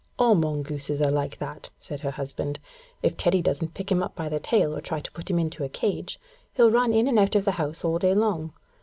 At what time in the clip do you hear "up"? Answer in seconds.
4.01-4.15